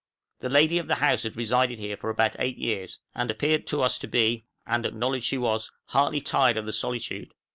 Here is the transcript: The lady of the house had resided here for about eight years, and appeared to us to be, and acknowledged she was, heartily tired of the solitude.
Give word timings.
The 0.39 0.49
lady 0.49 0.79
of 0.79 0.87
the 0.87 0.95
house 0.95 1.21
had 1.21 1.35
resided 1.35 1.77
here 1.77 1.95
for 1.95 2.09
about 2.09 2.35
eight 2.39 2.57
years, 2.57 2.97
and 3.13 3.29
appeared 3.29 3.67
to 3.67 3.83
us 3.83 3.99
to 3.99 4.07
be, 4.07 4.45
and 4.65 4.83
acknowledged 4.83 5.25
she 5.27 5.37
was, 5.37 5.69
heartily 5.85 6.21
tired 6.21 6.57
of 6.57 6.65
the 6.65 6.73
solitude. 6.73 7.35